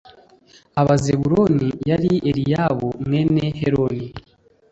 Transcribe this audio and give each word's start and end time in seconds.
w 0.75 0.77
Abazebuluni 0.81 1.69
yari 1.89 2.11
Eliyabu 2.29 2.89
mwene 3.05 3.43
Heloni 3.59 4.07